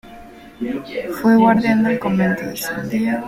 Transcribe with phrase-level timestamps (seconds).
[1.21, 3.19] Fue guardián del convento de San Diego.